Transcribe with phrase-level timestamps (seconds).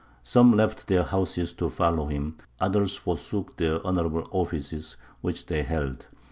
[0.23, 6.07] Some left their houses to follow him, others forsook their honourable offices which they held.